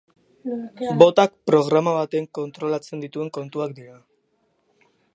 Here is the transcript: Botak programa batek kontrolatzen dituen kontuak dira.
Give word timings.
Botak 1.01 1.35
programa 1.51 1.95
batek 1.99 2.27
kontrolatzen 2.39 3.07
dituen 3.07 3.33
kontuak 3.39 3.81
dira. 3.83 3.99